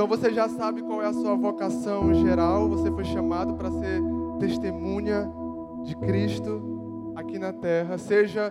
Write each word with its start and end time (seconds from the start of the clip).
Então 0.00 0.08
você 0.08 0.32
já 0.32 0.48
sabe 0.48 0.80
qual 0.80 1.02
é 1.02 1.06
a 1.08 1.12
sua 1.12 1.36
vocação 1.36 2.14
geral, 2.14 2.70
você 2.70 2.90
foi 2.90 3.04
chamado 3.04 3.52
para 3.52 3.70
ser 3.70 4.00
testemunha 4.38 5.30
de 5.84 5.94
Cristo 5.94 7.12
aqui 7.14 7.38
na 7.38 7.52
terra, 7.52 7.98
seja 7.98 8.50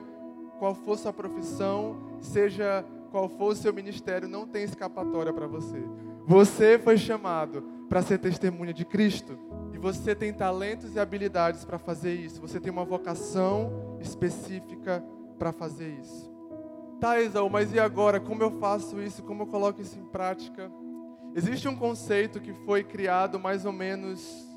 qual 0.59 0.75
for 0.75 0.95
sua 0.95 1.11
profissão, 1.11 1.97
seja 2.19 2.85
qual 3.09 3.27
for 3.27 3.53
o 3.53 3.55
seu 3.55 3.73
ministério, 3.73 4.29
não 4.29 4.45
tem 4.45 4.63
escapatória 4.63 5.33
para 5.33 5.47
você. 5.47 5.83
Você 6.27 6.77
foi 6.77 6.99
chamado 6.99 7.63
para 7.89 8.03
ser 8.03 8.19
testemunha 8.19 8.71
de 8.71 8.85
Cristo 8.85 9.35
e 9.73 9.79
você 9.79 10.13
tem 10.13 10.31
talentos 10.31 10.93
e 10.93 10.99
habilidades 10.99 11.65
para 11.65 11.79
fazer 11.79 12.13
isso. 12.13 12.39
Você 12.41 12.59
tem 12.59 12.71
uma 12.71 12.85
vocação 12.85 13.97
específica 13.99 15.03
para 15.39 15.51
fazer 15.51 15.97
isso. 15.99 16.31
Tá, 16.99 17.19
Isaú, 17.19 17.49
mas 17.49 17.73
e 17.73 17.79
agora? 17.79 18.19
Como 18.19 18.43
eu 18.43 18.51
faço 18.51 19.01
isso? 19.01 19.23
Como 19.23 19.41
eu 19.41 19.47
coloco 19.47 19.81
isso 19.81 19.97
em 19.97 20.05
prática? 20.05 20.71
Existe 21.35 21.67
um 21.67 21.75
conceito 21.75 22.39
que 22.39 22.53
foi 22.53 22.83
criado 22.83 23.39
mais 23.39 23.65
ou 23.65 23.71
menos, 23.71 24.47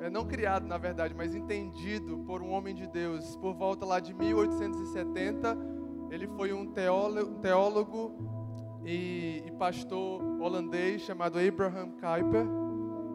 é, 0.00 0.08
não 0.08 0.24
criado 0.24 0.66
na 0.66 0.78
verdade, 0.78 1.14
mas 1.14 1.34
entendido 1.34 2.18
por 2.18 2.40
um 2.40 2.50
homem 2.50 2.74
de 2.74 2.86
Deus 2.86 3.36
por 3.36 3.54
volta 3.54 3.84
lá 3.84 4.00
de 4.00 4.14
1870. 4.14 5.56
Ele 6.10 6.26
foi 6.28 6.52
um 6.52 6.66
teólogo, 6.66 8.38
e, 8.84 9.42
e 9.46 9.50
pastor 9.52 10.22
holandês 10.40 11.02
chamado 11.02 11.38
Abraham 11.38 11.90
Kuyper. 11.90 12.46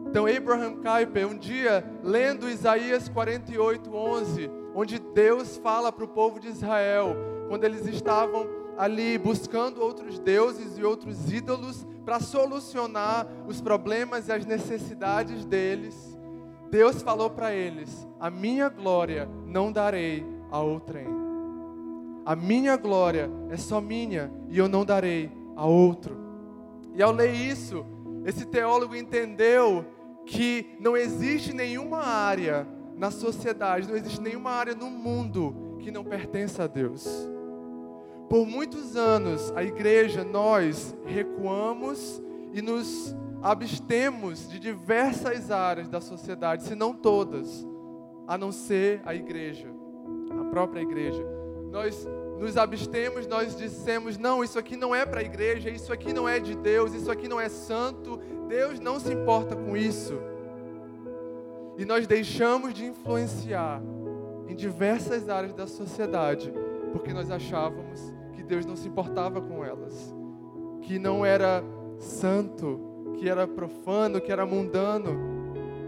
Então, 0.06 0.26
Abraham 0.26 0.76
Kuyper, 0.76 1.26
um 1.26 1.36
dia, 1.36 1.84
lendo 2.02 2.48
Isaías 2.48 3.08
48, 3.08 3.92
11, 3.92 4.50
onde 4.74 4.98
Deus 4.98 5.56
fala 5.56 5.90
para 5.90 6.04
o 6.04 6.08
povo 6.08 6.38
de 6.38 6.48
Israel, 6.48 7.16
quando 7.48 7.64
eles 7.64 7.86
estavam 7.86 8.46
ali 8.76 9.18
buscando 9.18 9.80
outros 9.80 10.18
deuses 10.20 10.78
e 10.78 10.84
outros 10.84 11.32
ídolos 11.32 11.84
para 12.04 12.20
solucionar 12.20 13.26
os 13.46 13.60
problemas 13.60 14.28
e 14.28 14.32
as 14.32 14.44
necessidades 14.44 15.44
deles, 15.44 16.18
Deus 16.70 17.02
falou 17.02 17.30
para 17.30 17.54
eles: 17.54 18.06
A 18.18 18.30
minha 18.30 18.68
glória 18.68 19.28
não 19.46 19.72
darei 19.72 20.24
a 20.50 20.60
outrem. 20.60 21.06
A 22.26 22.34
minha 22.34 22.76
glória 22.76 23.30
é 23.50 23.56
só 23.56 23.80
minha 23.80 24.32
e 24.48 24.58
eu 24.58 24.68
não 24.68 24.84
darei 24.84 25.30
a 25.56 25.66
outro. 25.66 26.16
E 26.94 27.02
ao 27.02 27.12
ler 27.12 27.34
isso, 27.34 27.84
esse 28.24 28.46
teólogo 28.46 28.96
entendeu 28.96 29.84
que 30.24 30.76
não 30.80 30.96
existe 30.96 31.52
nenhuma 31.52 31.98
área 31.98 32.66
na 32.96 33.10
sociedade, 33.10 33.88
não 33.88 33.96
existe 33.96 34.20
nenhuma 34.20 34.50
área 34.50 34.74
no 34.74 34.88
mundo 34.90 35.76
que 35.80 35.90
não 35.90 36.04
pertença 36.04 36.64
a 36.64 36.66
Deus. 36.66 37.28
Por 38.28 38.46
muitos 38.46 38.96
anos, 38.96 39.52
a 39.54 39.62
igreja, 39.62 40.24
nós 40.24 40.96
recuamos 41.04 42.22
e 42.52 42.62
nos 42.62 43.14
abstemos 43.42 44.48
de 44.48 44.58
diversas 44.58 45.50
áreas 45.50 45.88
da 45.88 46.00
sociedade, 46.00 46.62
se 46.62 46.74
não 46.74 46.94
todas, 46.94 47.66
a 48.26 48.38
não 48.38 48.50
ser 48.50 49.02
a 49.04 49.14
igreja, 49.14 49.68
a 50.40 50.44
própria 50.44 50.80
igreja. 50.80 51.22
Nós 51.70 52.08
nos 52.38 52.56
abstemos, 52.56 53.26
nós 53.26 53.56
dissemos: 53.56 54.16
não, 54.16 54.42
isso 54.42 54.58
aqui 54.58 54.76
não 54.76 54.94
é 54.94 55.04
para 55.04 55.20
a 55.20 55.24
igreja, 55.24 55.68
isso 55.68 55.92
aqui 55.92 56.12
não 56.12 56.28
é 56.28 56.40
de 56.40 56.56
Deus, 56.56 56.94
isso 56.94 57.10
aqui 57.10 57.28
não 57.28 57.40
é 57.40 57.48
santo, 57.48 58.18
Deus 58.48 58.80
não 58.80 58.98
se 58.98 59.12
importa 59.12 59.54
com 59.54 59.76
isso. 59.76 60.18
E 61.76 61.84
nós 61.84 62.06
deixamos 62.06 62.72
de 62.72 62.84
influenciar 62.86 63.82
em 64.48 64.54
diversas 64.54 65.28
áreas 65.28 65.52
da 65.52 65.66
sociedade, 65.66 66.52
porque 66.94 67.12
nós 67.12 67.28
achávamos 67.28 68.14
que 68.32 68.44
Deus 68.44 68.64
não 68.64 68.76
se 68.76 68.86
importava 68.86 69.40
com 69.40 69.64
elas, 69.64 70.14
que 70.80 70.96
não 70.96 71.26
era 71.26 71.60
santo, 71.98 73.12
que 73.18 73.28
era 73.28 73.48
profano, 73.48 74.20
que 74.20 74.30
era 74.30 74.46
mundano. 74.46 75.10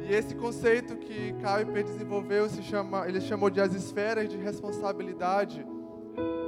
E 0.03 0.13
esse 0.13 0.35
conceito 0.35 0.97
que 0.97 1.33
Kuyper 1.35 1.85
desenvolveu 1.85 2.49
se 2.49 2.61
chama, 2.61 3.09
ele 3.09 3.21
chamou 3.21 3.49
de 3.49 3.61
as 3.61 3.73
esferas 3.73 4.29
de 4.29 4.37
responsabilidade 4.37 5.65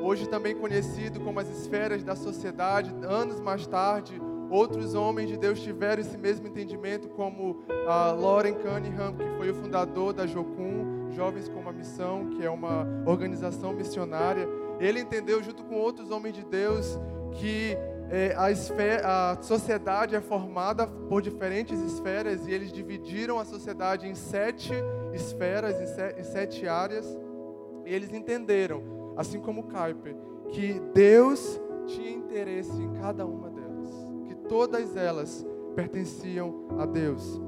hoje 0.03 0.29
também 0.29 0.57
conhecido 0.57 1.21
como 1.21 1.39
as 1.39 1.49
esferas 1.49 2.03
da 2.03 2.17
sociedade. 2.17 2.93
Anos 3.07 3.41
mais 3.41 3.65
tarde, 3.65 4.21
outros 4.51 4.95
homens 4.95 5.29
de 5.29 5.37
Deus 5.37 5.61
tiveram 5.61 6.01
esse 6.01 6.19
mesmo 6.19 6.49
entendimento, 6.49 7.09
como 7.09 7.63
a 7.87 8.11
Lauren 8.11 8.55
Cunningham, 8.55 9.15
que 9.15 9.29
foi 9.37 9.51
o 9.51 9.55
fundador 9.55 10.13
da 10.13 10.27
Jocum, 10.27 10.88
Jovens 11.19 11.49
com 11.49 11.59
uma 11.59 11.73
Missão, 11.73 12.31
que 12.31 12.45
é 12.45 12.49
uma 12.49 12.87
organização 13.05 13.73
missionária. 13.73 14.49
Ele 14.79 15.01
entendeu, 15.01 15.43
junto 15.43 15.65
com 15.65 15.75
outros 15.75 16.13
homens 16.13 16.37
de 16.37 16.45
Deus, 16.45 16.97
que 17.33 17.77
é, 18.09 18.37
a, 18.39 18.53
esfera, 18.53 19.33
a 19.33 19.43
sociedade 19.43 20.15
é 20.15 20.21
formada 20.21 20.87
por 20.87 21.21
diferentes 21.21 21.81
esferas 21.81 22.47
e 22.47 22.53
eles 22.53 22.71
dividiram 22.71 23.37
a 23.37 23.45
sociedade 23.45 24.07
em 24.07 24.15
sete 24.15 24.73
esferas, 25.13 25.75
em, 25.81 26.21
em 26.21 26.23
sete 26.23 26.69
áreas. 26.69 27.05
E 27.85 27.93
eles 27.93 28.13
entenderam 28.13 29.15
assim 29.17 29.41
como 29.41 29.65
Kuyper, 29.65 30.15
que 30.51 30.81
Deus 30.95 31.61
tinha 31.85 32.13
interesse 32.13 32.81
em 32.81 32.93
cada 32.93 33.27
uma 33.27 33.51
delas, 33.51 33.91
que 34.29 34.37
todas 34.49 34.97
elas 34.97 35.45
pertenciam 35.75 36.69
a 36.79 36.87
Deus. 36.87 37.41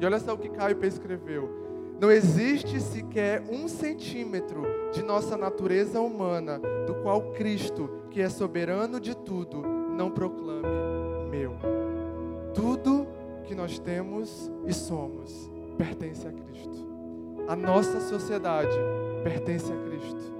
E 0.00 0.06
olha 0.06 0.18
só 0.18 0.32
o 0.32 0.38
que 0.38 0.48
Kuyper 0.48 0.88
escreveu. 0.88 1.61
Não 2.02 2.10
existe 2.10 2.80
sequer 2.80 3.44
um 3.48 3.68
centímetro 3.68 4.64
de 4.92 5.04
nossa 5.04 5.36
natureza 5.36 6.00
humana 6.00 6.60
do 6.84 6.96
qual 6.96 7.30
Cristo, 7.30 7.88
que 8.10 8.20
é 8.20 8.28
soberano 8.28 8.98
de 8.98 9.16
tudo, 9.16 9.62
não 9.62 10.10
proclame 10.10 10.66
meu. 11.30 11.54
Tudo 12.52 13.06
que 13.44 13.54
nós 13.54 13.78
temos 13.78 14.50
e 14.66 14.74
somos 14.74 15.48
pertence 15.78 16.26
a 16.26 16.32
Cristo. 16.32 16.84
A 17.46 17.54
nossa 17.54 18.00
sociedade 18.00 18.76
pertence 19.22 19.72
a 19.72 19.76
Cristo. 19.76 20.34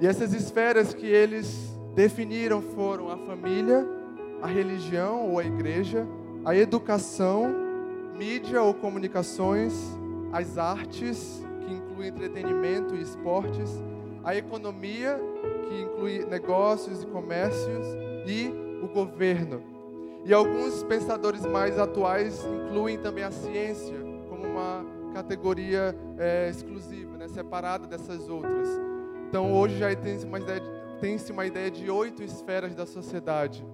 E 0.00 0.06
essas 0.08 0.34
esferas 0.34 0.92
que 0.92 1.06
eles 1.06 1.78
definiram 1.94 2.60
foram 2.60 3.08
a 3.08 3.16
família, 3.18 3.86
a 4.42 4.48
religião 4.48 5.30
ou 5.30 5.38
a 5.38 5.44
igreja, 5.44 6.04
a 6.44 6.56
educação, 6.56 7.54
mídia 8.18 8.60
ou 8.60 8.74
comunicações, 8.74 10.01
as 10.32 10.56
artes, 10.56 11.44
que 11.60 11.74
inclui 11.74 12.08
entretenimento 12.08 12.94
e 12.94 13.02
esportes, 13.02 13.82
a 14.24 14.34
economia, 14.34 15.20
que 15.68 15.82
inclui 15.82 16.24
negócios 16.24 17.02
e 17.02 17.06
comércios, 17.06 17.86
e 18.26 18.52
o 18.82 18.88
governo. 18.88 19.62
E 20.24 20.32
alguns 20.32 20.82
pensadores 20.84 21.44
mais 21.44 21.78
atuais 21.78 22.44
incluem 22.44 22.98
também 22.98 23.24
a 23.24 23.30
ciência 23.30 23.98
como 24.28 24.46
uma 24.46 24.84
categoria 25.12 25.94
é, 26.18 26.48
exclusiva, 26.48 27.16
né, 27.16 27.28
separada 27.28 27.86
dessas 27.86 28.28
outras. 28.28 28.68
Então 29.28 29.52
hoje 29.52 29.78
já 29.78 29.94
tem-se 29.94 30.24
uma, 30.24 30.38
ideia 30.38 30.60
de, 30.60 30.66
tem 31.00 31.16
uma 31.30 31.46
ideia 31.46 31.70
de 31.70 31.90
oito 31.90 32.22
esferas 32.22 32.74
da 32.74 32.86
sociedade. 32.86 33.66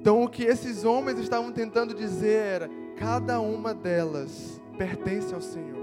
Então 0.00 0.22
o 0.22 0.28
que 0.28 0.44
esses 0.44 0.84
homens 0.84 1.18
estavam 1.18 1.50
tentando 1.52 1.94
dizer 1.94 2.44
era: 2.44 2.70
cada 2.96 3.40
uma 3.40 3.72
delas 3.72 4.60
pertence 4.76 5.34
ao 5.34 5.40
Senhor. 5.40 5.79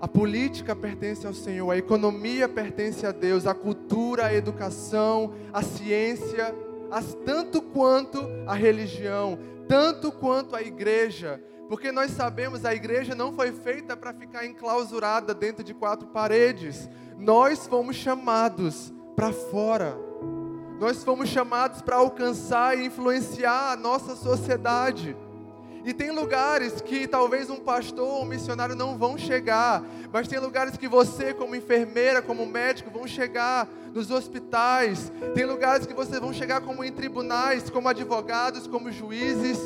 A 0.00 0.08
política 0.08 0.74
pertence 0.74 1.26
ao 1.26 1.34
Senhor, 1.34 1.70
a 1.70 1.76
economia 1.76 2.48
pertence 2.48 3.04
a 3.04 3.12
Deus, 3.12 3.46
a 3.46 3.52
cultura, 3.52 4.26
a 4.26 4.34
educação, 4.34 5.34
a 5.52 5.62
ciência, 5.62 6.54
as, 6.90 7.14
tanto 7.26 7.60
quanto 7.60 8.18
a 8.46 8.54
religião, 8.54 9.38
tanto 9.68 10.10
quanto 10.10 10.56
a 10.56 10.62
igreja, 10.62 11.40
porque 11.68 11.92
nós 11.92 12.10
sabemos 12.10 12.64
a 12.64 12.74
igreja 12.74 13.14
não 13.14 13.32
foi 13.32 13.52
feita 13.52 13.96
para 13.96 14.12
ficar 14.12 14.44
enclausurada 14.44 15.32
dentro 15.32 15.62
de 15.62 15.72
quatro 15.72 16.08
paredes. 16.08 16.88
Nós 17.16 17.66
fomos 17.66 17.94
chamados 17.94 18.92
para 19.14 19.30
fora. 19.30 19.96
Nós 20.80 21.04
fomos 21.04 21.28
chamados 21.28 21.82
para 21.82 21.96
alcançar 21.96 22.76
e 22.76 22.86
influenciar 22.86 23.72
a 23.72 23.76
nossa 23.76 24.16
sociedade. 24.16 25.16
E 25.84 25.92
tem 25.94 26.10
lugares 26.10 26.80
que 26.80 27.06
talvez 27.06 27.48
um 27.48 27.56
pastor 27.56 28.06
ou 28.06 28.22
um 28.22 28.26
missionário 28.26 28.74
não 28.74 28.98
vão 28.98 29.16
chegar, 29.16 29.82
mas 30.12 30.28
tem 30.28 30.38
lugares 30.38 30.76
que 30.76 30.88
você, 30.88 31.32
como 31.32 31.56
enfermeira, 31.56 32.20
como 32.20 32.44
médico, 32.46 32.90
vão 32.90 33.06
chegar 33.06 33.66
nos 33.94 34.10
hospitais. 34.10 35.10
Tem 35.34 35.44
lugares 35.44 35.86
que 35.86 35.94
vocês 35.94 36.20
vão 36.20 36.32
chegar 36.32 36.60
como 36.60 36.84
em 36.84 36.92
tribunais, 36.92 37.70
como 37.70 37.88
advogados, 37.88 38.66
como 38.66 38.92
juízes. 38.92 39.58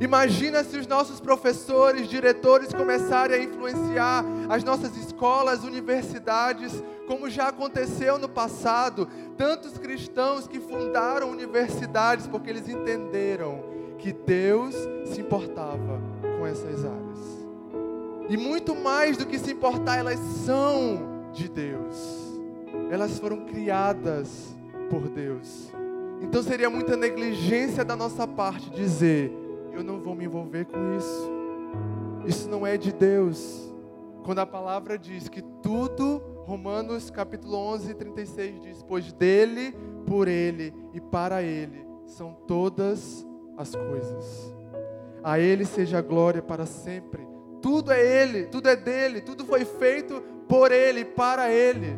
Imagina 0.00 0.64
se 0.64 0.76
os 0.76 0.86
nossos 0.86 1.20
professores, 1.20 2.08
diretores 2.08 2.72
começarem 2.72 3.36
a 3.36 3.42
influenciar 3.42 4.24
as 4.48 4.64
nossas 4.64 4.96
escolas, 4.96 5.62
universidades, 5.62 6.82
como 7.06 7.30
já 7.30 7.48
aconteceu 7.48 8.18
no 8.18 8.28
passado. 8.28 9.08
Tantos 9.38 9.78
cristãos 9.78 10.46
que 10.48 10.58
fundaram 10.58 11.30
universidades 11.30 12.26
porque 12.26 12.50
eles 12.50 12.68
entenderam 12.68 13.71
que 14.02 14.12
Deus 14.12 14.74
se 15.04 15.20
importava 15.20 16.00
com 16.38 16.44
essas 16.44 16.84
áreas. 16.84 17.46
E 18.28 18.36
muito 18.36 18.74
mais 18.74 19.16
do 19.16 19.24
que 19.24 19.38
se 19.38 19.52
importar, 19.52 19.96
elas 19.96 20.18
são 20.18 21.30
de 21.32 21.48
Deus. 21.48 22.40
Elas 22.90 23.18
foram 23.20 23.46
criadas 23.46 24.56
por 24.90 25.08
Deus. 25.08 25.72
Então 26.20 26.42
seria 26.42 26.68
muita 26.68 26.96
negligência 26.96 27.84
da 27.84 27.94
nossa 27.94 28.26
parte 28.26 28.70
dizer 28.70 29.32
eu 29.72 29.84
não 29.84 30.00
vou 30.00 30.14
me 30.14 30.24
envolver 30.24 30.66
com 30.66 30.96
isso. 30.96 31.30
Isso 32.26 32.48
não 32.48 32.66
é 32.66 32.76
de 32.76 32.92
Deus. 32.92 33.72
Quando 34.24 34.40
a 34.40 34.46
palavra 34.46 34.98
diz 34.98 35.28
que 35.28 35.42
tudo, 35.62 36.20
Romanos 36.44 37.08
capítulo 37.08 37.56
11, 37.56 37.94
36 37.94 38.60
diz: 38.60 38.82
Pois 38.82 39.12
dele, 39.12 39.74
por 40.06 40.26
ele 40.26 40.74
e 40.92 41.00
para 41.00 41.42
ele 41.42 41.84
são 42.04 42.34
todas 42.46 43.26
as 43.26 43.31
coisas. 43.74 44.54
A 45.22 45.38
ele 45.38 45.64
seja 45.64 45.98
a 45.98 46.02
glória 46.02 46.42
para 46.42 46.66
sempre. 46.66 47.26
Tudo 47.60 47.92
é 47.92 48.22
ele, 48.22 48.46
tudo 48.46 48.68
é 48.68 48.74
dele, 48.74 49.20
tudo 49.20 49.44
foi 49.44 49.64
feito 49.64 50.20
por 50.48 50.72
ele, 50.72 51.04
para 51.04 51.50
ele. 51.50 51.96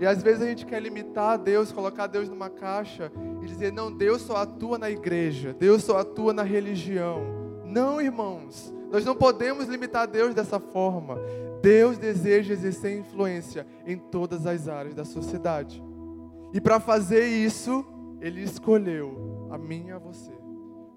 E 0.00 0.06
às 0.06 0.22
vezes 0.22 0.42
a 0.42 0.46
gente 0.46 0.66
quer 0.66 0.80
limitar 0.80 1.38
Deus, 1.38 1.70
colocar 1.70 2.06
Deus 2.06 2.28
numa 2.28 2.48
caixa 2.48 3.12
e 3.42 3.46
dizer: 3.46 3.72
não, 3.72 3.92
Deus 3.92 4.22
só 4.22 4.36
atua 4.36 4.78
na 4.78 4.90
igreja, 4.90 5.54
Deus 5.58 5.84
só 5.84 5.98
atua 5.98 6.32
na 6.32 6.42
religião. 6.42 7.22
Não, 7.64 8.00
irmãos, 8.00 8.72
nós 8.90 9.04
não 9.04 9.14
podemos 9.14 9.66
limitar 9.66 10.06
Deus 10.06 10.34
dessa 10.34 10.58
forma. 10.58 11.18
Deus 11.60 11.96
deseja 11.96 12.52
exercer 12.52 12.98
influência 12.98 13.66
em 13.86 13.96
todas 13.96 14.46
as 14.46 14.68
áreas 14.68 14.94
da 14.94 15.04
sociedade. 15.04 15.82
E 16.52 16.60
para 16.60 16.78
fazer 16.78 17.26
isso, 17.26 17.84
Ele 18.20 18.42
escolheu 18.42 19.48
a 19.50 19.58
mim 19.58 19.86
e 19.88 19.92
a 19.92 19.98
você. 19.98 20.43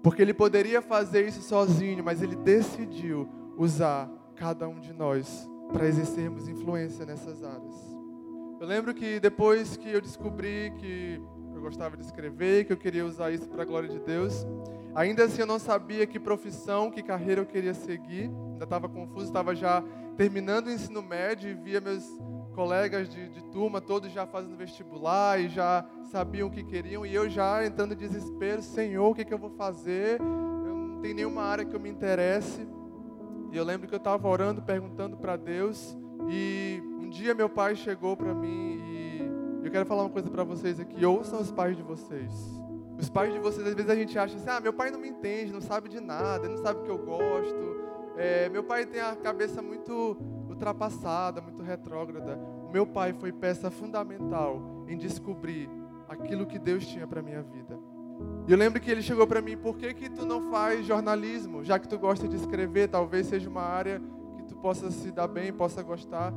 Porque 0.08 0.22
Ele 0.22 0.32
poderia 0.32 0.80
fazer 0.80 1.28
isso 1.28 1.42
sozinho, 1.42 2.02
mas 2.02 2.22
Ele 2.22 2.34
decidiu 2.34 3.28
usar 3.58 4.08
cada 4.36 4.66
um 4.66 4.80
de 4.80 4.90
nós 4.94 5.46
para 5.70 5.86
exercermos 5.86 6.48
influência 6.48 7.04
nessas 7.04 7.44
áreas. 7.44 7.74
Eu 8.58 8.66
lembro 8.66 8.94
que 8.94 9.20
depois 9.20 9.76
que 9.76 9.90
eu 9.90 10.00
descobri 10.00 10.72
que 10.78 11.20
eu 11.54 11.60
gostava 11.60 11.94
de 11.94 12.04
escrever, 12.04 12.64
que 12.64 12.72
eu 12.72 12.76
queria 12.78 13.04
usar 13.04 13.30
isso 13.32 13.46
para 13.50 13.64
a 13.64 13.66
glória 13.66 13.86
de 13.86 13.98
Deus, 13.98 14.46
ainda 14.94 15.24
assim 15.24 15.42
eu 15.42 15.46
não 15.46 15.58
sabia 15.58 16.06
que 16.06 16.18
profissão, 16.18 16.90
que 16.90 17.02
carreira 17.02 17.42
eu 17.42 17.46
queria 17.46 17.74
seguir. 17.74 18.30
Ainda 18.52 18.64
estava 18.64 18.88
confuso, 18.88 19.26
estava 19.26 19.54
já 19.54 19.84
terminando 20.16 20.68
o 20.68 20.70
ensino 20.70 21.02
médio 21.02 21.50
e 21.50 21.54
via 21.54 21.82
meus 21.82 22.10
colegas 22.58 23.08
de, 23.08 23.28
de, 23.28 23.40
turma 23.52 23.80
todos 23.80 24.10
já 24.10 24.26
fazendo 24.26 24.56
vestibular 24.56 25.40
e 25.40 25.48
já 25.48 25.84
sabiam 26.10 26.48
o 26.48 26.50
que 26.50 26.64
queriam 26.64 27.06
e 27.06 27.14
eu 27.14 27.30
já 27.30 27.64
entrando 27.64 27.94
em 27.94 27.96
desespero, 27.96 28.60
Senhor, 28.62 29.08
o 29.08 29.14
que, 29.14 29.24
que 29.24 29.32
eu 29.32 29.38
vou 29.38 29.50
fazer? 29.50 30.20
Eu 30.20 30.74
não 30.74 31.00
tenho 31.00 31.14
nenhuma 31.14 31.44
área 31.44 31.64
que 31.64 31.76
eu 31.76 31.78
me 31.78 31.88
interesse. 31.88 32.66
E 33.52 33.56
eu 33.56 33.62
lembro 33.62 33.86
que 33.86 33.94
eu 33.94 33.98
estava 33.98 34.26
orando, 34.26 34.60
perguntando 34.60 35.16
para 35.16 35.36
Deus 35.36 35.96
e 36.28 36.82
um 36.98 37.08
dia 37.08 37.32
meu 37.32 37.48
pai 37.48 37.76
chegou 37.76 38.16
para 38.16 38.34
mim 38.34 38.80
e 38.82 39.30
eu 39.64 39.70
quero 39.70 39.86
falar 39.86 40.02
uma 40.02 40.10
coisa 40.10 40.28
para 40.28 40.42
vocês 40.42 40.80
aqui. 40.80 41.06
Ouçam 41.06 41.40
os 41.40 41.52
pais 41.52 41.76
de 41.76 41.82
vocês. 41.84 42.32
Os 42.98 43.08
pais 43.08 43.32
de 43.32 43.38
vocês, 43.38 43.64
às 43.68 43.74
vezes 43.74 43.88
a 43.88 43.94
gente 43.94 44.18
acha 44.18 44.34
assim: 44.34 44.50
ah, 44.50 44.58
meu 44.58 44.72
pai 44.72 44.90
não 44.90 44.98
me 44.98 45.08
entende, 45.08 45.52
não 45.52 45.60
sabe 45.60 45.88
de 45.88 46.00
nada, 46.00 46.44
ele 46.44 46.56
não 46.56 46.62
sabe 46.64 46.80
o 46.80 46.82
que 46.82 46.90
eu 46.90 46.98
gosto. 46.98 47.78
É, 48.16 48.48
meu 48.48 48.64
pai 48.64 48.84
tem 48.84 49.00
a 49.00 49.14
cabeça 49.14 49.62
muito 49.62 50.16
ultrapassada, 50.58 51.40
muito 51.40 51.62
retrógrada. 51.62 52.36
O 52.68 52.72
meu 52.72 52.84
pai 52.84 53.12
foi 53.12 53.32
peça 53.32 53.70
fundamental 53.70 54.60
em 54.88 54.98
descobrir 54.98 55.70
aquilo 56.08 56.46
que 56.46 56.58
Deus 56.58 56.84
tinha 56.84 57.06
para 57.06 57.22
minha 57.22 57.42
vida. 57.42 57.78
E 58.46 58.50
eu 58.50 58.58
lembro 58.58 58.80
que 58.80 58.90
ele 58.90 59.00
chegou 59.00 59.26
para 59.26 59.40
mim: 59.40 59.56
por 59.56 59.76
que 59.76 59.94
que 59.94 60.10
tu 60.10 60.26
não 60.26 60.50
faz 60.50 60.84
jornalismo? 60.84 61.62
Já 61.62 61.78
que 61.78 61.86
tu 61.86 61.96
gosta 61.96 62.26
de 62.26 62.34
escrever, 62.34 62.88
talvez 62.88 63.28
seja 63.28 63.48
uma 63.48 63.62
área 63.62 64.02
que 64.36 64.42
tu 64.44 64.56
possa 64.56 64.90
se 64.90 65.12
dar 65.12 65.28
bem, 65.28 65.52
possa 65.52 65.80
gostar. 65.82 66.34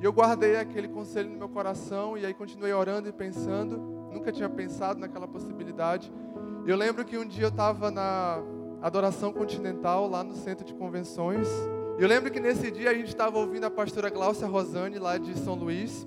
E 0.00 0.04
eu 0.04 0.12
guardei 0.12 0.56
aquele 0.56 0.88
conselho 0.88 1.30
no 1.30 1.36
meu 1.36 1.48
coração 1.48 2.16
e 2.16 2.24
aí 2.24 2.32
continuei 2.32 2.72
orando 2.72 3.08
e 3.08 3.12
pensando. 3.12 3.76
Nunca 4.12 4.30
tinha 4.30 4.48
pensado 4.48 5.00
naquela 5.00 5.26
possibilidade. 5.26 6.12
Eu 6.64 6.76
lembro 6.76 7.04
que 7.04 7.18
um 7.18 7.26
dia 7.26 7.46
eu 7.46 7.48
estava 7.48 7.90
na 7.90 8.40
Adoração 8.80 9.32
Continental, 9.32 10.08
lá 10.08 10.22
no 10.22 10.34
centro 10.34 10.64
de 10.64 10.74
convenções. 10.74 11.48
Eu 11.96 12.08
lembro 12.08 12.28
que 12.28 12.40
nesse 12.40 12.72
dia 12.72 12.90
a 12.90 12.94
gente 12.94 13.08
estava 13.08 13.38
ouvindo 13.38 13.64
a 13.64 13.70
pastora 13.70 14.10
Glaucia 14.10 14.48
Rosane, 14.48 14.98
lá 14.98 15.16
de 15.16 15.38
São 15.38 15.54
Luís. 15.54 16.04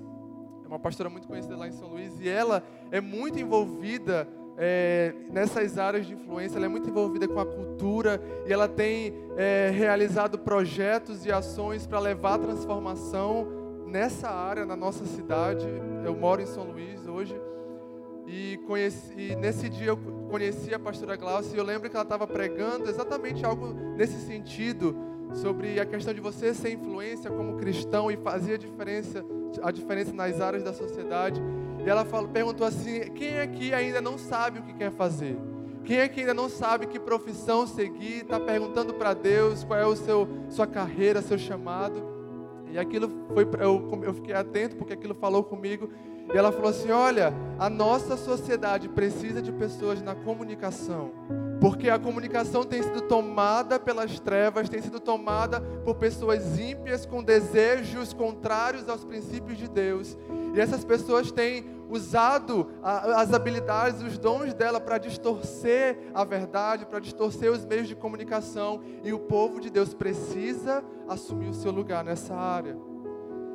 É 0.62 0.68
uma 0.68 0.78
pastora 0.78 1.08
muito 1.08 1.26
conhecida 1.26 1.56
lá 1.56 1.66
em 1.66 1.72
São 1.72 1.88
Luís. 1.88 2.12
E 2.20 2.28
ela 2.28 2.62
é 2.90 3.00
muito 3.00 3.38
envolvida 3.38 4.28
é, 4.58 5.14
nessas 5.30 5.78
áreas 5.78 6.06
de 6.06 6.12
influência, 6.12 6.58
ela 6.58 6.66
é 6.66 6.68
muito 6.68 6.90
envolvida 6.90 7.26
com 7.26 7.40
a 7.40 7.46
cultura 7.46 8.20
e 8.46 8.52
ela 8.52 8.68
tem 8.68 9.14
é, 9.36 9.70
realizado 9.72 10.38
projetos 10.38 11.24
e 11.24 11.32
ações 11.32 11.86
para 11.86 12.00
levar 12.00 12.38
transformação 12.38 13.46
nessa 13.86 14.28
área, 14.28 14.66
na 14.66 14.76
nossa 14.76 15.06
cidade. 15.06 15.66
Eu 16.04 16.14
moro 16.14 16.42
em 16.42 16.46
São 16.46 16.64
Luís 16.64 17.06
hoje. 17.06 17.34
E, 18.26 18.58
conheci, 18.66 19.30
e 19.30 19.36
nesse 19.36 19.70
dia 19.70 19.88
eu 19.88 19.96
conheci 20.28 20.74
a 20.74 20.78
pastora 20.78 21.16
Glaucia 21.16 21.56
e 21.56 21.58
eu 21.58 21.64
lembro 21.64 21.88
que 21.88 21.96
ela 21.96 22.02
estava 22.02 22.26
pregando 22.26 22.90
exatamente 22.90 23.42
algo 23.42 23.72
nesse 23.96 24.20
sentido, 24.26 24.94
sobre 25.34 25.78
a 25.78 25.86
questão 25.86 26.12
de 26.12 26.20
você 26.20 26.52
ser 26.54 26.72
influência 26.72 27.30
como 27.30 27.56
cristão 27.56 28.10
e 28.10 28.16
fazer 28.16 28.54
a 28.54 28.58
diferença, 28.58 29.24
a 29.62 29.70
diferença 29.70 30.12
nas 30.12 30.40
áreas 30.40 30.62
da 30.62 30.72
sociedade. 30.72 31.40
E 31.84 31.88
ela 31.88 32.04
falou, 32.04 32.28
perguntou 32.28 32.66
assim: 32.66 33.00
quem 33.14 33.38
aqui 33.38 33.72
ainda 33.72 34.00
não 34.00 34.18
sabe 34.18 34.58
o 34.58 34.62
que 34.62 34.74
quer 34.74 34.90
fazer? 34.90 35.38
Quem 35.84 36.00
aqui 36.00 36.20
ainda 36.20 36.34
não 36.34 36.48
sabe 36.48 36.86
que 36.86 36.98
profissão 36.98 37.66
seguir? 37.66 38.22
Está 38.22 38.38
perguntando 38.38 38.92
para 38.94 39.14
Deus 39.14 39.64
qual 39.64 39.78
é 39.78 39.86
o 39.86 39.96
seu 39.96 40.28
sua 40.50 40.66
carreira, 40.66 41.22
seu 41.22 41.38
chamado? 41.38 42.02
E 42.70 42.78
aquilo 42.78 43.08
foi, 43.32 43.48
eu, 43.60 44.02
eu 44.02 44.12
fiquei 44.12 44.34
atento 44.34 44.76
porque 44.76 44.92
aquilo 44.92 45.14
falou 45.14 45.42
comigo. 45.42 45.88
E 46.32 46.36
ela 46.36 46.52
falou 46.52 46.70
assim: 46.70 46.90
Olha, 46.90 47.32
a 47.58 47.70
nossa 47.70 48.16
sociedade 48.16 48.88
precisa 48.88 49.40
de 49.40 49.50
pessoas 49.50 50.02
na 50.02 50.14
comunicação. 50.14 51.12
Porque 51.60 51.90
a 51.90 51.98
comunicação 51.98 52.62
tem 52.62 52.82
sido 52.82 53.02
tomada 53.02 53.80
pelas 53.80 54.20
trevas, 54.20 54.68
tem 54.68 54.80
sido 54.80 55.00
tomada 55.00 55.60
por 55.84 55.96
pessoas 55.96 56.58
ímpias 56.58 57.04
com 57.04 57.22
desejos 57.22 58.12
contrários 58.12 58.88
aos 58.88 59.04
princípios 59.04 59.58
de 59.58 59.68
Deus. 59.68 60.16
E 60.54 60.60
essas 60.60 60.84
pessoas 60.84 61.32
têm 61.32 61.64
usado 61.90 62.68
as 62.82 63.32
habilidades, 63.32 64.02
os 64.02 64.18
dons 64.18 64.54
dela 64.54 64.80
para 64.80 64.98
distorcer 64.98 65.98
a 66.14 66.22
verdade, 66.22 66.86
para 66.86 67.00
distorcer 67.00 67.50
os 67.50 67.64
meios 67.64 67.88
de 67.88 67.96
comunicação. 67.96 68.80
E 69.02 69.12
o 69.12 69.18
povo 69.18 69.60
de 69.60 69.68
Deus 69.68 69.92
precisa 69.92 70.84
assumir 71.08 71.48
o 71.48 71.54
seu 71.54 71.72
lugar 71.72 72.04
nessa 72.04 72.34
área. 72.34 72.76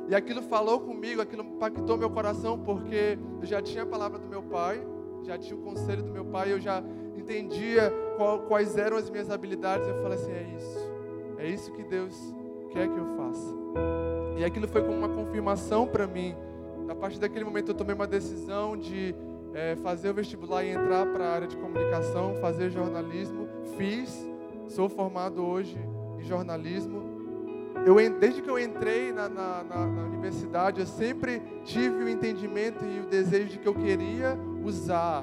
E 0.08 0.14
aquilo 0.14 0.42
falou 0.42 0.80
comigo, 0.80 1.22
aquilo 1.22 1.42
impactou 1.42 1.96
meu 1.96 2.10
coração, 2.10 2.58
porque 2.58 3.18
eu 3.40 3.46
já 3.46 3.62
tinha 3.62 3.84
a 3.84 3.86
palavra 3.86 4.18
do 4.18 4.28
meu 4.28 4.42
pai, 4.42 4.86
já 5.22 5.38
tinha 5.38 5.56
o 5.56 5.62
conselho 5.62 6.02
do 6.02 6.12
meu 6.12 6.26
pai, 6.26 6.52
eu 6.52 6.60
já 6.60 6.84
entendia 7.20 7.92
qual, 8.16 8.40
quais 8.40 8.76
eram 8.76 8.96
as 8.96 9.10
minhas 9.10 9.30
habilidades. 9.30 9.86
Eu 9.88 10.02
falei 10.02 10.18
assim: 10.18 10.32
é 10.32 10.54
isso, 10.56 10.90
é 11.38 11.48
isso 11.48 11.72
que 11.72 11.82
Deus 11.84 12.16
quer 12.70 12.88
que 12.88 12.98
eu 12.98 13.06
faça. 13.16 13.54
E 14.36 14.44
aquilo 14.44 14.66
foi 14.66 14.82
como 14.82 14.96
uma 14.96 15.08
confirmação 15.08 15.86
para 15.86 16.06
mim. 16.06 16.34
A 16.88 16.94
partir 16.94 17.18
daquele 17.18 17.44
momento 17.44 17.70
eu 17.70 17.74
tomei 17.74 17.94
uma 17.94 18.06
decisão 18.06 18.76
de 18.76 19.14
é, 19.54 19.76
fazer 19.76 20.10
o 20.10 20.14
vestibular 20.14 20.64
e 20.64 20.70
entrar 20.70 21.06
para 21.06 21.24
a 21.24 21.32
área 21.32 21.46
de 21.46 21.56
comunicação, 21.56 22.34
fazer 22.40 22.70
jornalismo. 22.70 23.48
Fiz, 23.76 24.28
sou 24.68 24.88
formado 24.88 25.44
hoje 25.44 25.78
em 26.18 26.22
jornalismo 26.24 27.14
eu, 27.86 27.96
desde 28.18 28.40
que 28.40 28.48
eu 28.48 28.58
entrei 28.58 29.12
na, 29.12 29.28
na, 29.28 29.62
na, 29.62 29.86
na, 29.86 30.02
universidade, 30.04 30.80
eu 30.80 30.86
sempre 30.86 31.42
tive 31.64 32.04
o 32.04 32.08
entendimento 32.08 32.82
e 32.84 33.00
o 33.00 33.06
desejo 33.06 33.48
de 33.48 33.58
que 33.58 33.68
eu 33.68 33.74
queria 33.74 34.38
usar 34.64 35.22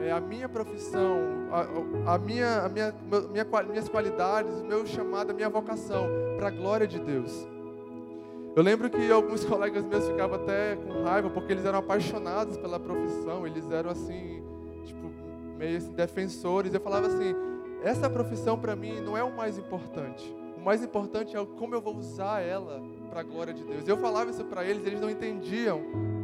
é, 0.00 0.10
a 0.10 0.20
minha 0.20 0.48
profissão, 0.48 1.18
a, 1.50 2.14
a, 2.14 2.18
minha, 2.18 2.62
a 2.62 2.68
minha, 2.68 2.94
minha, 3.30 3.44
minhas 3.64 3.88
qualidades, 3.88 4.60
o 4.60 4.64
meu 4.64 4.86
chamado, 4.86 5.30
a 5.30 5.34
minha 5.34 5.48
vocação 5.48 6.06
para 6.36 6.48
a 6.48 6.50
glória 6.50 6.86
de 6.86 6.98
Deus. 6.98 7.46
Eu 8.54 8.62
lembro 8.62 8.90
que 8.90 9.10
alguns 9.10 9.44
colegas 9.46 9.84
meus 9.84 10.06
ficavam 10.06 10.36
até 10.36 10.76
com 10.76 11.02
raiva 11.04 11.30
porque 11.30 11.52
eles 11.52 11.64
eram 11.64 11.78
apaixonados 11.78 12.56
pela 12.56 12.78
profissão, 12.78 13.46
eles 13.46 13.70
eram 13.70 13.90
assim, 13.90 14.42
tipo, 14.84 15.10
meio 15.56 15.78
assim, 15.78 15.92
defensores. 15.92 16.74
Eu 16.74 16.80
falava 16.80 17.06
assim: 17.06 17.34
essa 17.82 18.08
profissão 18.10 18.58
para 18.58 18.76
mim 18.76 19.00
não 19.00 19.16
é 19.16 19.22
o 19.22 19.34
mais 19.34 19.58
importante. 19.58 20.34
O 20.56 20.60
mais 20.60 20.82
importante 20.82 21.36
é 21.36 21.44
como 21.58 21.74
eu 21.74 21.80
vou 21.80 21.96
usar 21.96 22.40
ela 22.40 22.82
para 23.10 23.20
a 23.20 23.22
glória 23.24 23.52
de 23.52 23.64
Deus. 23.64 23.88
Eu 23.88 23.96
falava 23.96 24.30
isso 24.30 24.44
para 24.44 24.64
eles, 24.64 24.86
eles 24.86 25.00
não 25.00 25.10
entendiam. 25.10 25.82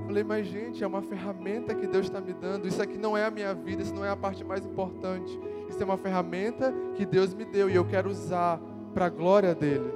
Falei, 0.09 0.25
mas 0.25 0.47
gente, 0.47 0.83
é 0.83 0.87
uma 0.87 1.03
ferramenta 1.03 1.75
que 1.75 1.87
Deus 1.87 2.07
está 2.07 2.19
me 2.19 2.33
dando. 2.33 2.67
Isso 2.67 2.81
aqui 2.81 2.97
não 2.97 3.15
é 3.15 3.27
a 3.27 3.31
minha 3.31 3.53
vida, 3.53 3.83
isso 3.83 3.95
não 3.95 4.03
é 4.03 4.09
a 4.09 4.17
parte 4.17 4.43
mais 4.43 4.65
importante. 4.65 5.39
Isso 5.69 5.83
é 5.83 5.85
uma 5.85 5.99
ferramenta 5.99 6.73
que 6.95 7.05
Deus 7.05 7.35
me 7.35 7.45
deu 7.45 7.69
e 7.69 7.75
eu 7.75 7.85
quero 7.85 8.09
usar 8.09 8.59
para 8.95 9.05
a 9.05 9.11
glória 9.11 9.55
dele. 9.55 9.93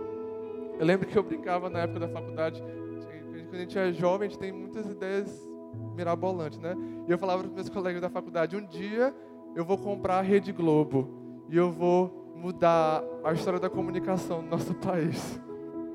Eu 0.78 0.85
lembro 0.85 1.09
que 1.09 1.16
eu 1.16 1.23
brincava 1.23 1.71
na 1.71 1.78
época 1.78 2.00
da 2.00 2.09
faculdade, 2.09 2.62
quando 2.62 3.54
a 3.54 3.59
gente 3.59 3.78
é 3.78 3.90
jovem, 3.90 4.26
a 4.26 4.31
gente 4.31 4.38
tem 4.38 4.52
muitas 4.52 4.85
ideias 4.85 5.50
mirabolantes, 5.97 6.59
né? 6.59 6.76
E 7.09 7.11
eu 7.11 7.16
falava 7.16 7.40
para 7.40 7.49
os 7.49 7.54
meus 7.54 7.71
colegas 7.71 8.02
da 8.02 8.11
faculdade: 8.11 8.54
um 8.54 8.66
dia 8.66 9.14
eu 9.57 9.64
vou 9.64 9.78
comprar 9.78 10.19
a 10.19 10.23
Rede 10.23 10.52
Globo 10.52 11.09
e 11.49 11.57
eu 11.57 11.73
vou 11.73 12.35
mudar 12.37 13.02
a 13.25 13.33
história 13.33 13.59
da 13.59 13.71
comunicação 13.71 14.42
no 14.42 14.50
nosso 14.50 14.75
país. 14.85 15.40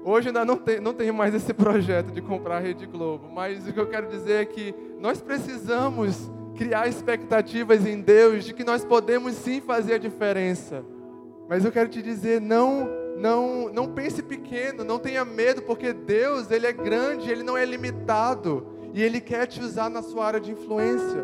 Hoje 0.09 0.29
ainda 0.29 0.45
não 0.45 0.55
tem, 0.55 0.79
não 0.79 0.95
mais 1.13 1.35
esse 1.35 1.53
projeto 1.53 2.13
de 2.13 2.21
comprar 2.21 2.55
a 2.55 2.59
Rede 2.59 2.85
Globo, 2.85 3.27
mas 3.29 3.67
o 3.67 3.73
que 3.73 3.77
eu 3.77 3.89
quero 3.89 4.07
dizer 4.07 4.41
é 4.41 4.45
que 4.45 4.73
nós 5.01 5.19
precisamos 5.19 6.31
criar 6.55 6.87
expectativas 6.87 7.85
em 7.85 7.99
Deus 7.99 8.45
de 8.45 8.53
que 8.53 8.63
nós 8.63 8.85
podemos 8.85 9.33
sim 9.33 9.59
fazer 9.59 9.95
a 9.95 9.97
diferença. 9.97 10.81
Mas 11.49 11.65
eu 11.65 11.73
quero 11.73 11.89
te 11.89 12.01
dizer, 12.01 12.39
não, 12.39 12.89
não, 13.17 13.67
não 13.67 13.91
pense 13.91 14.23
pequeno, 14.23 14.85
não 14.85 14.97
tenha 14.97 15.25
medo, 15.25 15.61
porque 15.63 15.91
Deus, 15.91 16.49
ele 16.51 16.67
é 16.67 16.71
grande, 16.71 17.29
ele 17.29 17.43
não 17.43 17.57
é 17.57 17.65
limitado 17.65 18.65
e 18.93 19.03
ele 19.03 19.19
quer 19.19 19.45
te 19.45 19.59
usar 19.59 19.89
na 19.89 20.01
sua 20.01 20.25
área 20.25 20.39
de 20.39 20.53
influência. 20.53 21.21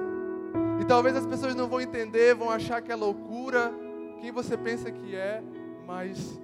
E 0.81 0.83
talvez 0.83 1.15
as 1.15 1.25
pessoas 1.25 1.55
não 1.55 1.69
vão 1.69 1.79
entender, 1.79 2.35
vão 2.35 2.49
achar 2.49 2.81
que 2.81 2.91
é 2.91 2.95
loucura, 2.97 3.73
quem 4.19 4.29
você 4.29 4.57
pensa 4.57 4.91
que 4.91 5.15
é, 5.15 5.41
mas 5.87 6.37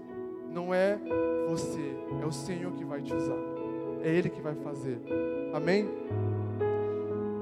não 0.52 0.74
é 0.74 1.00
você, 1.48 1.96
é 2.22 2.26
o 2.26 2.32
Senhor 2.32 2.72
que 2.74 2.84
vai 2.84 3.02
te 3.02 3.14
usar. 3.14 3.38
É 4.04 4.10
Ele 4.10 4.30
que 4.30 4.42
vai 4.42 4.56
fazer. 4.56 5.00
Amém? 5.54 5.90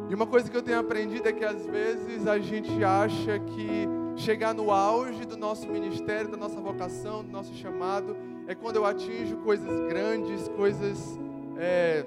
E 0.10 0.16
uma 0.16 0.26
coisa 0.26 0.50
que 0.50 0.56
eu 0.56 0.62
tenho 0.62 0.80
aprendido 0.80 1.28
é 1.28 1.34
que 1.34 1.44
às 1.44 1.66
vezes 1.66 2.26
a 2.28 2.40
gente 2.40 2.84
acha 2.84 3.40
que 3.40 3.88
chegar 4.16 4.54
no 4.54 4.72
auge 4.72 5.26
do 5.26 5.38
nosso 5.38 5.68
ministério, 5.68 6.30
da 6.30 6.38
nossa 6.38 6.60
vocação, 6.60 7.24
do 7.24 7.32
nosso 7.32 7.54
chamado, 7.54 8.16
é 8.48 8.56
quando 8.56 8.78
eu 8.78 8.86
atinjo 8.86 9.38
coisas 9.38 9.70
grandes, 9.90 10.48
coisas 10.50 11.20
é, 11.58 12.06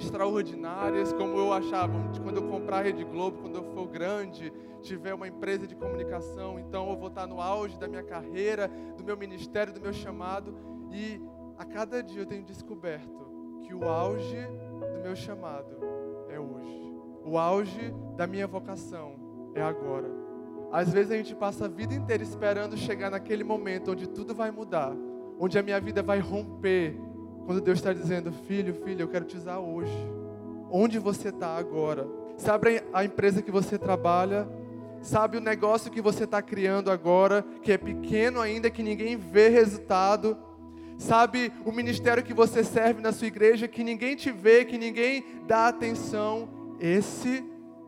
extraordinárias, 0.00 1.12
como 1.12 1.38
eu 1.38 1.52
achava, 1.52 1.92
quando 2.22 2.36
eu 2.36 2.48
comprar 2.48 2.78
a 2.78 2.82
Rede 2.82 3.04
Globo, 3.04 3.38
quando 3.42 3.56
eu 3.56 3.64
for 3.74 3.86
grande, 3.86 4.52
tiver 4.80 5.14
uma 5.14 5.28
empresa 5.28 5.66
de 5.66 5.76
comunicação, 5.76 6.58
então 6.58 6.88
eu 6.90 6.96
vou 6.96 7.08
estar 7.08 7.26
no 7.26 7.40
auge 7.40 7.78
da 7.78 7.86
minha 7.86 8.02
carreira, 8.02 8.68
do 8.96 9.04
meu 9.04 9.16
ministério, 9.16 9.72
do 9.72 9.80
meu 9.80 9.92
chamado, 9.92 10.54
e 10.90 11.20
a 11.58 11.64
cada 11.64 12.02
dia 12.02 12.22
eu 12.22 12.26
tenho 12.26 12.42
descoberto 12.42 13.20
que 13.62 13.74
o 13.74 13.84
auge 13.88 14.46
do 14.94 15.02
meu 15.02 15.14
chamado 15.14 15.76
é 16.28 16.40
hoje. 16.40 16.94
O 17.24 17.38
auge 17.38 17.94
da 18.16 18.26
minha 18.26 18.46
vocação 18.46 19.14
é 19.54 19.62
agora. 19.62 20.10
Às 20.72 20.92
vezes 20.92 21.12
a 21.12 21.16
gente 21.16 21.34
passa 21.34 21.66
a 21.66 21.68
vida 21.68 21.92
inteira 21.92 22.22
esperando 22.22 22.76
chegar 22.76 23.10
naquele 23.10 23.44
momento 23.44 23.90
onde 23.90 24.08
tudo 24.08 24.34
vai 24.34 24.50
mudar, 24.50 24.94
onde 25.38 25.58
a 25.58 25.62
minha 25.62 25.80
vida 25.80 26.02
vai 26.02 26.20
romper, 26.20 26.96
quando 27.50 27.62
Deus 27.62 27.80
está 27.80 27.92
dizendo, 27.92 28.30
filho, 28.30 28.72
filho, 28.84 29.00
eu 29.00 29.08
quero 29.08 29.24
te 29.24 29.36
usar 29.36 29.58
hoje. 29.58 29.92
Onde 30.70 31.00
você 31.00 31.30
está 31.30 31.56
agora? 31.56 32.06
Sabe 32.36 32.80
a 32.92 33.04
empresa 33.04 33.42
que 33.42 33.50
você 33.50 33.76
trabalha? 33.76 34.48
Sabe 35.02 35.36
o 35.36 35.40
negócio 35.40 35.90
que 35.90 36.00
você 36.00 36.22
está 36.22 36.40
criando 36.40 36.92
agora, 36.92 37.44
que 37.60 37.72
é 37.72 37.76
pequeno 37.76 38.40
ainda, 38.40 38.70
que 38.70 38.84
ninguém 38.84 39.16
vê 39.16 39.48
resultado? 39.48 40.38
Sabe 40.96 41.52
o 41.64 41.72
ministério 41.72 42.22
que 42.22 42.32
você 42.32 42.62
serve 42.62 43.02
na 43.02 43.10
sua 43.10 43.26
igreja, 43.26 43.66
que 43.66 43.82
ninguém 43.82 44.14
te 44.14 44.30
vê, 44.30 44.64
que 44.64 44.78
ninguém 44.78 45.24
dá 45.48 45.66
atenção? 45.66 46.48
Esse 46.78 47.44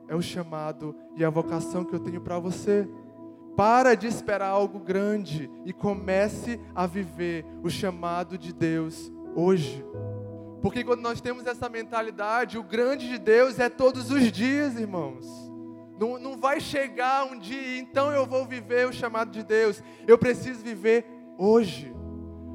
é 0.08 0.16
o 0.16 0.20
chamado 0.20 0.92
e 1.14 1.24
a 1.24 1.30
vocação 1.30 1.84
que 1.84 1.94
eu 1.94 2.00
tenho 2.00 2.20
para 2.20 2.40
você. 2.40 2.88
Para 3.56 3.94
de 3.94 4.08
esperar 4.08 4.48
algo 4.48 4.80
grande 4.80 5.48
e 5.64 5.72
comece 5.72 6.58
a 6.74 6.84
viver 6.84 7.46
o 7.62 7.70
chamado 7.70 8.36
de 8.36 8.52
Deus 8.52 9.12
hoje. 9.34 9.84
Porque 10.60 10.84
quando 10.84 11.00
nós 11.00 11.20
temos 11.20 11.46
essa 11.46 11.68
mentalidade, 11.68 12.56
o 12.56 12.62
grande 12.62 13.08
de 13.08 13.18
Deus 13.18 13.58
é 13.58 13.68
todos 13.68 14.10
os 14.10 14.30
dias, 14.30 14.78
irmãos. 14.78 15.26
Não, 15.98 16.18
não 16.18 16.36
vai 16.36 16.60
chegar 16.60 17.24
um 17.24 17.38
dia, 17.38 17.78
então 17.78 18.10
eu 18.12 18.24
vou 18.26 18.44
viver 18.46 18.88
o 18.88 18.92
chamado 18.92 19.30
de 19.30 19.42
Deus. 19.42 19.82
Eu 20.06 20.16
preciso 20.16 20.62
viver 20.62 21.04
hoje. 21.36 21.92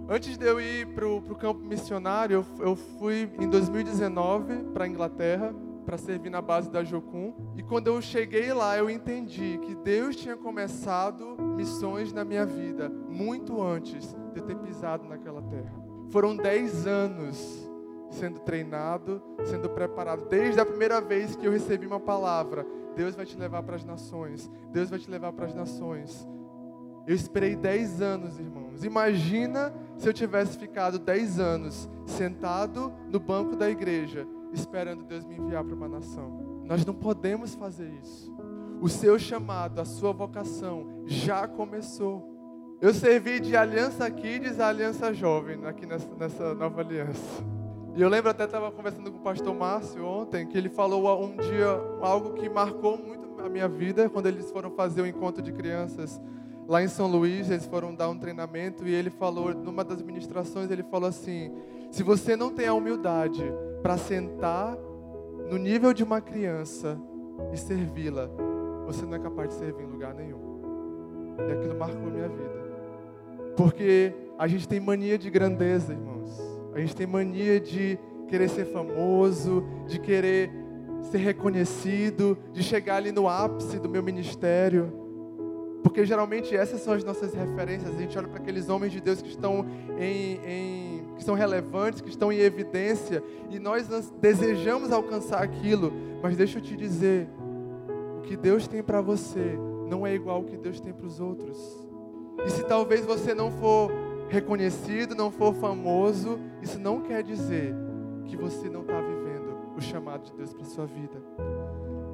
Antes 0.09 0.37
de 0.37 0.45
eu 0.45 0.59
ir 0.59 0.87
para 0.87 1.05
o 1.05 1.35
campo 1.35 1.61
missionário, 1.61 2.45
eu, 2.59 2.65
eu 2.65 2.75
fui 2.75 3.29
em 3.39 3.49
2019 3.49 4.63
para 4.73 4.85
a 4.85 4.87
Inglaterra 4.87 5.53
para 5.85 5.97
servir 5.97 6.29
na 6.29 6.41
base 6.41 6.69
da 6.69 6.83
Jocum. 6.83 7.33
E 7.55 7.63
quando 7.63 7.87
eu 7.87 8.01
cheguei 8.01 8.51
lá, 8.53 8.77
eu 8.77 8.89
entendi 8.89 9.57
que 9.59 9.75
Deus 9.75 10.17
tinha 10.17 10.35
começado 10.35 11.37
missões 11.55 12.11
na 12.11 12.25
minha 12.25 12.45
vida 12.45 12.89
muito 12.89 13.61
antes 13.61 14.13
de 14.33 14.39
eu 14.39 14.45
ter 14.45 14.55
pisado 14.57 15.07
naquela 15.07 15.41
terra. 15.41 15.86
Foram 16.09 16.35
dez 16.35 16.87
anos 16.87 17.67
sendo 18.09 18.39
treinado, 18.39 19.21
sendo 19.45 19.69
preparado. 19.69 20.27
Desde 20.27 20.59
a 20.59 20.65
primeira 20.65 21.01
vez 21.01 21.35
que 21.35 21.45
eu 21.45 21.51
recebi 21.51 21.85
uma 21.85 21.99
palavra, 21.99 22.65
Deus 22.95 23.15
vai 23.15 23.25
te 23.25 23.37
levar 23.37 23.63
para 23.63 23.75
as 23.75 23.85
nações. 23.85 24.49
Deus 24.71 24.89
vai 24.89 24.99
te 24.99 25.09
levar 25.09 25.33
para 25.33 25.45
as 25.45 25.53
nações. 25.53 26.27
Eu 27.05 27.15
esperei 27.15 27.55
dez 27.55 28.01
anos, 28.01 28.39
irmãos. 28.39 28.83
Imagina 28.83 29.73
se 29.97 30.07
eu 30.07 30.13
tivesse 30.13 30.57
ficado 30.57 30.99
dez 30.99 31.39
anos 31.39 31.89
sentado 32.05 32.91
no 33.09 33.19
banco 33.19 33.55
da 33.55 33.69
igreja 33.69 34.27
esperando 34.53 35.03
Deus 35.03 35.25
me 35.25 35.37
enviar 35.37 35.63
para 35.63 35.75
uma 35.75 35.87
nação. 35.87 36.61
Nós 36.63 36.85
não 36.85 36.93
podemos 36.93 37.55
fazer 37.55 37.89
isso. 38.01 38.35
O 38.81 38.87
seu 38.87 39.17
chamado, 39.17 39.79
a 39.79 39.85
sua 39.85 40.11
vocação 40.11 41.03
já 41.05 41.47
começou. 41.47 42.36
Eu 42.79 42.93
servi 42.93 43.39
de 43.39 43.57
aliança 43.57 44.09
Kids 44.11 44.59
a 44.59 44.67
aliança 44.67 45.11
jovem 45.11 45.65
aqui 45.65 45.87
nessa, 45.87 46.07
nessa 46.15 46.53
nova 46.53 46.81
aliança. 46.81 47.43
E 47.95 48.01
eu 48.01 48.07
lembro 48.07 48.29
até 48.29 48.43
estava 48.43 48.71
conversando 48.71 49.11
com 49.11 49.17
o 49.17 49.21
pastor 49.21 49.55
Márcio 49.55 50.05
ontem, 50.05 50.45
que 50.45 50.55
ele 50.55 50.69
falou 50.69 51.25
um 51.25 51.35
dia 51.37 51.67
algo 52.01 52.33
que 52.33 52.47
marcou 52.47 52.95
muito 52.95 53.27
a 53.43 53.49
minha 53.49 53.67
vida, 53.67 54.07
quando 54.07 54.27
eles 54.27 54.51
foram 54.51 54.69
fazer 54.69 55.01
o 55.01 55.07
encontro 55.07 55.41
de 55.41 55.51
crianças 55.51 56.21
lá 56.67 56.83
em 56.83 56.87
São 56.87 57.07
Luís, 57.07 57.49
eles 57.49 57.65
foram 57.65 57.95
dar 57.95 58.09
um 58.09 58.17
treinamento 58.17 58.87
e 58.87 58.93
ele 58.93 59.09
falou, 59.09 59.55
numa 59.55 59.83
das 59.83 60.01
ministrações, 60.03 60.69
ele 60.69 60.83
falou 60.83 61.09
assim: 61.09 61.51
se 61.89 62.03
você 62.03 62.35
não 62.35 62.51
tem 62.51 62.67
a 62.67 62.73
humildade 62.73 63.43
para 63.81 63.97
sentar 63.97 64.77
no 65.49 65.57
nível 65.57 65.93
de 65.93 66.03
uma 66.03 66.21
criança 66.21 66.95
e 67.51 67.57
servi-la, 67.57 68.29
você 68.85 69.03
não 69.03 69.15
é 69.15 69.19
capaz 69.19 69.49
de 69.49 69.55
servir 69.55 69.83
em 69.83 69.87
lugar 69.87 70.13
nenhum. 70.13 70.61
E 71.39 71.51
aquilo 71.51 71.75
marcou 71.75 72.11
minha 72.11 72.29
vida. 72.29 72.56
Porque 73.57 74.13
a 74.37 74.47
gente 74.47 74.67
tem 74.67 74.79
mania 74.79 75.17
de 75.17 75.31
grandeza, 75.31 75.91
irmãos. 75.91 76.39
A 76.75 76.79
gente 76.79 76.95
tem 76.95 77.07
mania 77.07 77.59
de 77.59 77.97
querer 78.27 78.49
ser 78.49 78.65
famoso, 78.65 79.65
de 79.87 79.99
querer 79.99 80.51
ser 81.11 81.17
reconhecido, 81.17 82.37
de 82.53 82.61
chegar 82.61 82.97
ali 82.97 83.11
no 83.11 83.27
ápice 83.27 83.79
do 83.79 83.89
meu 83.89 84.03
ministério. 84.03 84.93
Porque 85.81 86.05
geralmente 86.05 86.55
essas 86.55 86.81
são 86.81 86.93
as 86.93 87.03
nossas 87.03 87.33
referências. 87.33 87.95
A 87.95 87.97
gente 87.97 88.15
olha 88.15 88.27
para 88.27 88.39
aqueles 88.39 88.69
homens 88.69 88.91
de 88.91 89.01
Deus 89.01 89.23
que 89.23 89.29
estão 89.29 89.65
em, 89.97 90.39
em 90.45 91.05
que 91.15 91.23
são 91.23 91.33
relevantes, 91.33 91.99
que 91.99 92.09
estão 92.09 92.31
em 92.31 92.37
evidência, 92.37 93.23
e 93.49 93.57
nós 93.57 93.89
desejamos 94.21 94.91
alcançar 94.91 95.41
aquilo, 95.41 95.91
mas 96.21 96.37
deixa 96.37 96.59
eu 96.59 96.61
te 96.61 96.77
dizer, 96.77 97.27
o 98.19 98.21
que 98.21 98.37
Deus 98.37 98.67
tem 98.67 98.83
para 98.83 99.01
você 99.01 99.57
não 99.89 100.05
é 100.05 100.13
igual 100.13 100.37
ao 100.37 100.43
que 100.43 100.57
Deus 100.57 100.79
tem 100.79 100.93
para 100.93 101.07
os 101.07 101.19
outros. 101.19 101.86
E 102.45 102.49
se 102.49 102.63
talvez 102.63 103.05
você 103.05 103.33
não 103.33 103.51
for 103.51 103.91
reconhecido, 104.29 105.15
não 105.15 105.31
for 105.31 105.53
famoso, 105.55 106.39
isso 106.61 106.79
não 106.79 107.01
quer 107.01 107.23
dizer 107.23 107.73
que 108.25 108.35
você 108.35 108.69
não 108.69 108.81
está 108.81 108.99
vivendo 108.99 109.57
o 109.75 109.81
chamado 109.81 110.23
de 110.23 110.33
Deus 110.33 110.53
para 110.53 110.65
sua 110.65 110.85
vida. 110.85 111.21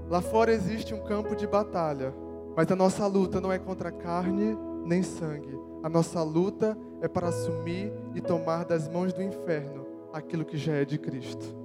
Lá 0.10 0.22
fora 0.22 0.51
existe 0.51 0.94
um 0.94 1.03
campo 1.03 1.36
de 1.36 1.48
batalha, 1.48 2.13
mas 2.56 2.72
a 2.72 2.75
nossa 2.75 3.06
luta 3.08 3.42
não 3.42 3.51
é 3.51 3.58
contra 3.58 3.92
carne 3.92 4.58
nem 4.86 5.01
sangue, 5.01 5.58
a 5.82 5.89
nossa 5.89 6.22
luta 6.22 6.77
é 7.01 7.08
para 7.08 7.30
assumir 7.30 7.92
e 8.13 8.22
tomar 8.22 8.65
das 8.65 8.88
mãos 8.88 9.13
do 9.13 9.24
inferno 9.24 9.86
aquilo 10.12 10.46
que 10.46 10.58
já 10.58 10.74
é 10.74 10.86
de 10.86 10.98
Cristo. 10.98 11.63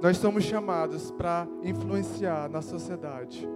Nós 0.00 0.18
somos 0.18 0.44
chamados 0.44 1.10
para 1.10 1.46
influenciar 1.62 2.48
na 2.48 2.62
sociedade. 2.62 3.48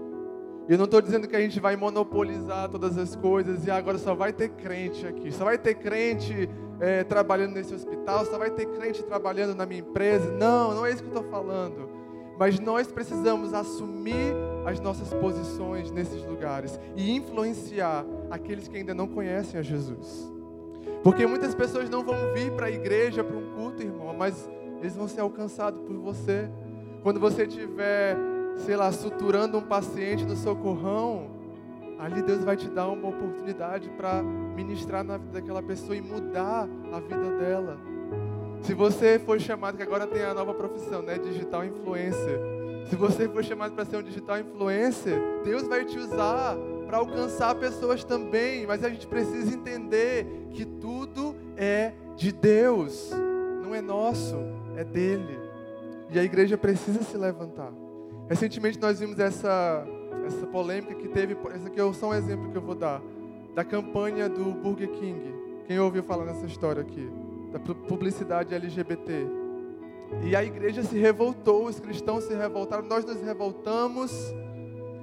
Eu 0.71 0.79
não 0.79 0.85
estou 0.85 1.03
dizendo 1.03 1.27
que 1.27 1.35
a 1.35 1.41
gente 1.41 1.59
vai 1.59 1.75
monopolizar 1.75 2.69
todas 2.69 2.97
as 2.97 3.17
coisas 3.17 3.67
e 3.67 3.71
agora 3.73 3.99
só 3.99 4.15
vai 4.15 4.33
ter 4.33 4.51
crente 4.51 5.05
aqui, 5.05 5.33
só 5.33 5.45
vai 5.45 5.59
ter 5.59 5.75
crente 5.75 6.49
é, 6.79 7.03
trabalhando 7.03 7.55
nesse 7.55 7.75
hospital, 7.75 8.25
só 8.25 8.39
vai 8.39 8.53
ter 8.53 8.67
crente 8.67 9.03
trabalhando 9.03 9.53
na 9.53 9.67
minha 9.67 9.81
empresa. 9.81 10.31
Não, 10.31 10.73
não 10.73 10.87
é 10.87 10.93
isso 10.93 11.03
que 11.03 11.11
eu 11.11 11.17
estou 11.17 11.29
falando. 11.29 11.91
Mas 12.39 12.61
nós 12.61 12.87
precisamos 12.87 13.53
assumir 13.53 14.33
as 14.65 14.79
nossas 14.79 15.13
posições 15.15 15.91
nesses 15.91 16.25
lugares 16.25 16.79
e 16.95 17.11
influenciar 17.11 18.07
aqueles 18.31 18.69
que 18.69 18.77
ainda 18.77 18.95
não 18.95 19.09
conhecem 19.09 19.59
a 19.59 19.65
Jesus. 19.65 20.33
Porque 21.03 21.27
muitas 21.27 21.53
pessoas 21.53 21.91
não 21.91 22.05
vão 22.05 22.33
vir 22.33 22.53
para 22.53 22.67
a 22.67 22.71
igreja, 22.71 23.25
para 23.25 23.37
um 23.37 23.55
culto, 23.57 23.83
irmão, 23.83 24.15
mas 24.17 24.49
eles 24.79 24.95
vão 24.95 25.09
ser 25.09 25.21
alcançados 25.21 25.81
por 25.83 25.97
você. 25.97 26.49
Quando 27.03 27.19
você 27.19 27.43
estiver, 27.43 28.17
sei 28.59 28.77
lá, 28.77 28.91
suturando 28.93 29.59
um 29.59 29.63
paciente 29.63 30.25
no 30.25 30.37
socorrão, 30.37 31.31
ali 31.99 32.23
Deus 32.23 32.45
vai 32.45 32.57
te 32.57 32.69
dar 32.69 32.89
uma 32.89 33.09
oportunidade 33.09 33.89
para 33.91 34.23
ministrar 34.23 35.05
na 35.05 35.17
vida 35.17 35.33
daquela 35.41 35.63
pessoa 35.63 35.97
e 35.97 36.01
mudar 36.01 36.69
a 36.93 37.01
vida 37.01 37.39
dela. 37.39 37.79
Se 38.63 38.75
você 38.75 39.19
foi 39.19 39.41
chamado, 39.41 39.77
que 39.77 39.83
agora 39.83 40.07
tem 40.07 40.23
a 40.23 40.35
nova 40.35 40.53
profissão, 40.53 41.03
né? 41.03 41.19
Digital 41.19 41.65
influencer. 41.65 42.39
Se 42.89 42.97
você 42.97 43.29
for 43.29 43.45
chamado 43.45 43.75
para 43.75 43.85
ser 43.85 43.97
um 43.97 44.03
digital 44.03 44.39
influencer, 44.39 45.19
Deus 45.45 45.67
vai 45.67 45.85
te 45.85 45.99
usar 45.99 46.57
para 46.87 46.99
alcançar 46.99 47.55
pessoas 47.55 48.03
também, 48.03 48.67
mas 48.67 48.83
a 48.83 48.89
gente 48.89 49.07
precisa 49.07 49.55
entender 49.55 50.27
que 50.51 50.65
tudo 50.65 51.37
é 51.57 51.93
de 52.17 52.33
Deus, 52.33 53.13
não 53.63 53.75
é 53.75 53.81
nosso, 53.81 54.37
é 54.77 54.83
dele. 54.83 55.39
E 56.11 56.19
a 56.19 56.25
igreja 56.25 56.59
precisa 56.59 57.03
se 57.03 57.17
levantar. 57.17 57.73
Recentemente 58.31 58.79
nós 58.81 59.01
vimos 59.01 59.19
essa 59.19 59.85
essa 60.25 60.47
polêmica 60.47 60.95
que 60.95 61.09
teve, 61.09 61.37
esse 61.57 61.67
aqui 61.67 61.81
é 61.81 61.93
só 61.93 62.11
um 62.11 62.15
exemplo 62.15 62.51
que 62.51 62.57
eu 62.57 62.63
vou 62.63 62.77
dar. 62.77 63.03
da 63.55 63.65
campanha 63.65 64.29
do 64.29 64.53
Burger 64.53 64.89
King. 64.93 65.35
Quem 65.67 65.81
ouviu 65.81 66.05
falar 66.05 66.25
nessa 66.25 66.47
história 66.47 66.81
aqui? 66.81 67.11
Da 67.53 67.59
publicidade 67.59 68.55
LGBT. 68.55 69.27
E 70.23 70.37
a 70.37 70.45
igreja 70.45 70.85
se 70.85 70.97
revoltou, 70.97 71.67
os 71.67 71.81
cristãos 71.81 72.25
se 72.25 72.35
revoltaram, 72.35 72.85
nós 72.85 73.05
nos 73.05 73.21
revoltamos. 73.21 74.13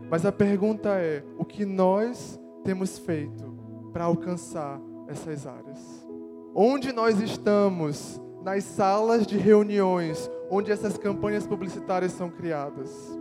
Mas 0.09 0.25
a 0.25 0.31
pergunta 0.31 0.89
é: 0.91 1.21
o 1.37 1.43
que 1.43 1.65
nós 1.65 2.39
temos 2.63 2.97
feito 2.97 3.43
para 3.91 4.05
alcançar 4.05 4.79
essas 5.09 5.45
áreas? 5.45 6.07
Onde 6.55 6.93
nós 6.93 7.19
estamos 7.19 8.21
nas 8.41 8.63
salas 8.63 9.27
de 9.27 9.37
reuniões 9.37 10.29
onde 10.49 10.71
essas 10.71 10.97
campanhas 10.97 11.45
publicitárias 11.45 12.13
são 12.13 12.29
criadas? 12.29 13.16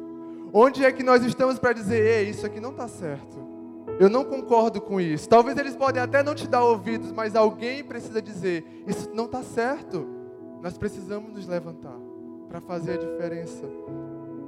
Onde 0.59 0.87
é 0.87 0.91
que 0.91 1.03
nós 1.03 1.23
estamos 1.23 1.59
para 1.59 1.75
dizer, 1.75 2.03
ei, 2.03 2.31
isso 2.31 2.47
aqui 2.47 2.59
não 2.59 2.71
está 2.71 2.89
certo? 2.89 3.37
Eu 4.01 4.09
não 4.09 4.25
concordo 4.25 4.81
com 4.81 4.99
isso. 4.99 5.29
Talvez 5.29 5.55
eles 5.59 5.77
podem 5.77 6.03
até 6.03 6.23
não 6.23 6.35
te 6.35 6.49
dar 6.49 6.65
ouvidos, 6.65 7.13
mas 7.13 7.37
alguém 7.37 7.85
precisa 7.85 8.23
dizer, 8.23 8.65
isso 8.87 9.11
não 9.13 9.27
está 9.27 9.43
certo. 9.43 10.09
Nós 10.63 10.79
precisamos 10.79 11.31
nos 11.31 11.47
levantar 11.47 11.99
para 12.49 12.59
fazer 12.63 12.93
a 12.93 12.97
diferença. 12.97 13.67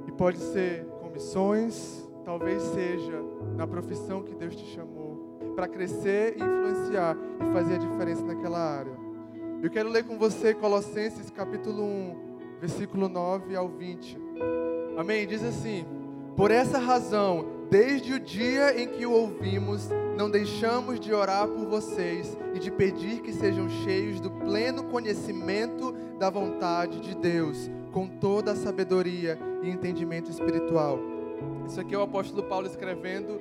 E 0.07 0.11
pode 0.11 0.39
ser 0.39 0.83
com 0.99 1.11
missões, 1.11 2.09
talvez 2.25 2.63
seja 2.63 3.23
na 3.55 3.67
profissão 3.67 4.23
que 4.23 4.33
Deus 4.33 4.55
te 4.55 4.65
chamou, 4.65 5.37
para 5.55 5.67
crescer, 5.67 6.37
influenciar 6.37 7.15
e 7.39 7.53
fazer 7.53 7.75
a 7.75 7.77
diferença 7.77 8.23
naquela 8.23 8.57
área. 8.57 8.97
Eu 9.61 9.69
quero 9.69 9.89
ler 9.89 10.03
com 10.05 10.17
você 10.17 10.55
Colossenses 10.55 11.29
capítulo 11.29 11.83
1, 11.83 12.57
versículo 12.59 13.07
9 13.07 13.55
ao 13.55 13.69
20. 13.69 14.17
Amém? 14.97 15.27
Diz 15.27 15.43
assim: 15.43 15.98
Por 16.39 16.51
essa 16.51 16.77
razão, 16.77 17.45
desde 17.69 18.13
o 18.13 18.19
dia 18.19 18.81
em 18.81 18.87
que 18.87 19.05
o 19.05 19.11
ouvimos, 19.11 19.89
não 20.17 20.29
deixamos 20.29 20.97
de 20.97 21.13
orar 21.13 21.45
por 21.49 21.65
vocês 21.65 22.37
e 22.55 22.59
de 22.59 22.71
pedir 22.71 23.19
que 23.19 23.33
sejam 23.33 23.67
cheios 23.69 24.21
do 24.21 24.31
pleno 24.31 24.85
conhecimento 24.85 25.91
da 26.17 26.29
vontade 26.29 27.01
de 27.01 27.13
Deus, 27.13 27.69
com 27.91 28.07
toda 28.07 28.53
a 28.53 28.55
sabedoria 28.55 29.37
e 29.61 29.69
entendimento 29.69 30.31
espiritual. 30.31 30.97
Isso 31.67 31.81
aqui 31.81 31.93
é 31.93 31.97
o 31.97 32.03
apóstolo 32.03 32.43
Paulo 32.43 32.67
escrevendo 32.67 33.37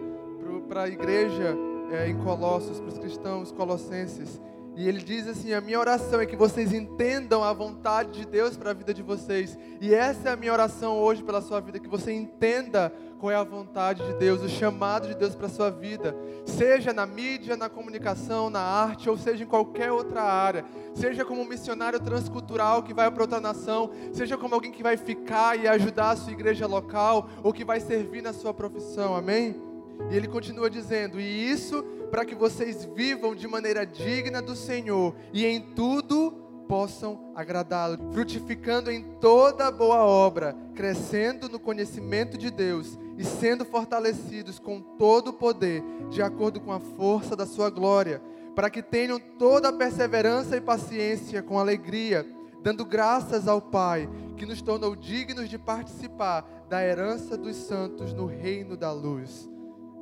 para 0.69 0.83
a 0.83 0.89
igreja 0.89 1.57
é, 1.93 2.09
em 2.09 2.19
Colossos, 2.19 2.81
para 2.81 2.89
os 2.89 2.99
cristãos 2.99 3.53
colossenses. 3.53 4.41
E 4.79 4.89
ele 4.89 5.03
diz 5.03 5.27
assim: 5.27 5.53
A 5.53 5.61
minha 5.61 5.81
oração 5.81 6.21
é 6.21 6.25
que 6.25 6.37
vocês 6.37 6.73
entendam 6.73 7.43
a 7.43 7.53
vontade 7.53 8.13
de 8.13 8.25
Deus 8.25 8.57
para 8.57 8.71
a 8.71 8.73
vida 8.73 8.95
de 8.95 9.03
vocês. 9.03 9.59
E 9.81 9.93
essa 9.93 10.29
é 10.29 10.33
a 10.33 10.37
minha 10.37 10.53
oração 10.53 10.97
hoje 10.97 11.21
pela 11.21 11.43
sua 11.43 11.61
vida: 11.61 11.81
que 11.81 11.89
você 11.89 12.13
entenda 12.13 12.93
qual 13.19 13.33
é 13.33 13.35
a 13.35 13.43
vontade 13.43 14.07
de 14.07 14.15
Deus, 14.15 14.41
o 14.41 14.49
chamado 14.49 15.09
de 15.09 15.17
Deus 15.17 15.35
para 15.35 15.47
a 15.47 15.51
sua 15.51 15.69
vida. 15.69 16.15
Seja 16.47 16.93
na 16.93 17.05
mídia, 17.07 17.57
na 17.57 17.69
comunicação, 17.69 18.49
na 18.49 18.61
arte, 18.61 19.11
ou 19.11 19.17
seja 19.17 19.43
em 19.43 19.49
qualquer 19.49 19.91
outra 19.91 20.23
área. 20.23 20.65
Seja 20.95 21.25
como 21.25 21.43
um 21.43 21.49
missionário 21.49 21.99
transcultural 21.99 22.85
que 22.85 22.95
vai 22.95 23.11
para 23.11 23.25
outra 23.25 23.41
nação. 23.41 23.91
Seja 24.13 24.39
como 24.39 24.55
alguém 24.55 24.71
que 24.71 24.85
vai 24.85 24.97
ficar 24.97 25.59
e 25.59 25.67
ajudar 25.67 26.11
a 26.11 26.17
sua 26.17 26.33
igreja 26.33 26.69
local, 26.69 27.29
ou 27.43 27.53
que 27.53 27.65
vai 27.65 27.81
servir 27.81 28.23
na 28.23 28.33
sua 28.33 28.55
profissão. 28.55 29.17
Amém? 29.17 29.61
E 30.09 30.17
ele 30.17 30.29
continua 30.29 30.71
dizendo: 30.71 31.19
E 31.19 31.51
isso 31.51 31.85
para 32.11 32.25
que 32.25 32.35
vocês 32.35 32.85
vivam 32.85 33.35
de 33.35 33.47
maneira 33.47 33.87
digna 33.87 34.43
do 34.43 34.57
Senhor 34.57 35.15
e 35.33 35.45
em 35.47 35.61
tudo 35.61 36.33
possam 36.69 37.33
agradá-lo, 37.35 38.13
frutificando 38.13 38.91
em 38.91 39.03
toda 39.19 39.71
boa 39.71 40.05
obra, 40.05 40.55
crescendo 40.75 41.49
no 41.49 41.59
conhecimento 41.59 42.37
de 42.37 42.51
Deus 42.51 42.99
e 43.17 43.25
sendo 43.25 43.65
fortalecidos 43.65 44.59
com 44.59 44.81
todo 44.81 45.29
o 45.29 45.33
poder, 45.33 45.83
de 46.11 46.23
acordo 46.23 46.61
com 46.61 46.71
a 46.71 46.79
força 46.79 47.35
da 47.35 47.47
sua 47.47 47.71
glória, 47.71 48.23
para 48.55 48.69
que 48.69 48.83
tenham 48.83 49.19
toda 49.19 49.71
a 49.71 49.73
perseverança 49.73 50.57
e 50.57 50.61
paciência 50.61 51.43
com 51.43 51.59
alegria, 51.59 52.27
dando 52.63 52.85
graças 52.85 53.49
ao 53.49 53.63
Pai, 53.63 54.09
que 54.37 54.45
nos 54.45 54.61
tornou 54.61 54.95
dignos 54.95 55.49
de 55.49 55.59
participar 55.59 56.47
da 56.69 56.85
herança 56.85 57.37
dos 57.37 57.57
santos 57.57 58.13
no 58.13 58.27
reino 58.27 58.77
da 58.77 58.93
luz. 58.93 59.49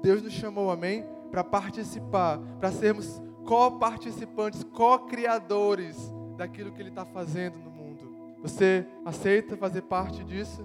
Deus 0.03 0.21
nos 0.21 0.33
chamou, 0.33 0.71
amém? 0.71 1.05
Para 1.31 1.45
participar, 1.45 2.39
para 2.59 2.71
sermos 2.71 3.21
co-participantes, 3.47 4.65
co-criadores 4.65 5.97
daquilo 6.37 6.73
que 6.73 6.83
Ele 6.83 6.91
está 6.91 7.07
fazendo 7.07 7.59
no 7.59 7.71
mundo. 7.71 8.37
Você 8.43 8.87
aceita 9.05 9.57
fazer 9.57 9.83
parte 9.83 10.23
disso? 10.25 10.63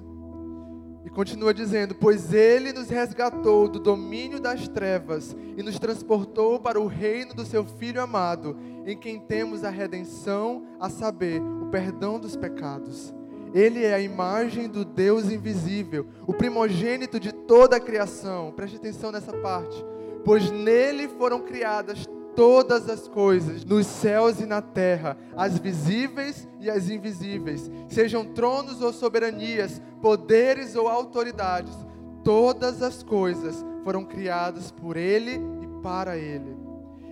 E 1.05 1.09
continua 1.09 1.53
dizendo: 1.53 1.95
Pois 1.95 2.33
Ele 2.33 2.73
nos 2.73 2.89
resgatou 2.89 3.67
do 3.67 3.79
domínio 3.79 4.39
das 4.39 4.67
trevas 4.67 5.35
e 5.57 5.63
nos 5.63 5.79
transportou 5.79 6.59
para 6.59 6.79
o 6.79 6.87
reino 6.87 7.33
do 7.33 7.45
Seu 7.45 7.63
Filho 7.63 8.01
amado, 8.01 8.57
em 8.85 8.97
quem 8.97 9.19
temos 9.19 9.63
a 9.63 9.69
redenção, 9.69 10.65
a 10.79 10.89
saber, 10.89 11.41
o 11.41 11.67
perdão 11.67 12.19
dos 12.19 12.35
pecados. 12.35 13.13
Ele 13.53 13.83
é 13.83 13.93
a 13.93 13.99
imagem 13.99 14.69
do 14.69 14.85
Deus 14.85 15.29
invisível, 15.29 16.07
o 16.25 16.33
primogênito 16.33 17.19
de 17.19 17.33
toda 17.33 17.75
a 17.75 17.81
criação. 17.81 18.53
Preste 18.55 18.77
atenção 18.77 19.11
nessa 19.11 19.33
parte 19.33 19.90
pois 20.23 20.51
nele 20.51 21.07
foram 21.07 21.41
criadas 21.41 22.05
todas 22.35 22.89
as 22.89 23.07
coisas, 23.07 23.65
nos 23.65 23.85
céus 23.85 24.39
e 24.39 24.45
na 24.45 24.61
terra, 24.61 25.17
as 25.35 25.57
visíveis 25.57 26.47
e 26.59 26.69
as 26.69 26.89
invisíveis, 26.89 27.69
sejam 27.89 28.25
tronos 28.25 28.81
ou 28.81 28.93
soberanias, 28.93 29.81
poderes 30.01 30.75
ou 30.75 30.87
autoridades, 30.87 31.75
todas 32.23 32.81
as 32.81 33.03
coisas 33.03 33.65
foram 33.83 34.05
criadas 34.05 34.71
por 34.71 34.95
ele 34.95 35.41
e 35.61 35.81
para 35.81 36.17
ele. 36.17 36.55